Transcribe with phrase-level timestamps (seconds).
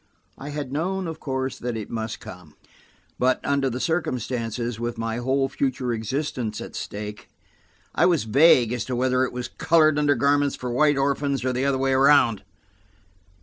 [0.35, 2.55] I had known, of course, that it must come,
[3.19, 7.29] but under the circumstances, with my whole future existence at stake,
[7.93, 11.65] I was vague as to whether it was colored undergarments on white orphans or the
[11.65, 12.41] other way round.